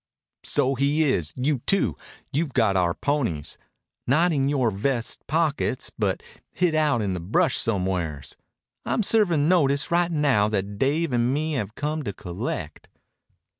[0.45, 1.31] "So he is.
[1.37, 1.95] You, too.
[2.33, 3.59] You've got our ponies.
[4.07, 8.35] Not in yore vest pockets, but hid out in the brush somewheres.
[8.83, 12.87] I'm servin' notice right now that Dave and me have come to collect."